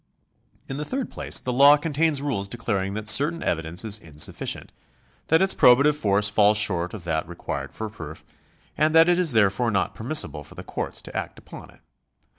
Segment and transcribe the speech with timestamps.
[0.67, 4.71] —In the third place the law con tains rules declaring that certain evidence is insufficient,
[5.27, 8.23] that its probative force falls short of that required for proof,
[8.75, 11.81] and that it is therefore not permissible for the courts to act upon it.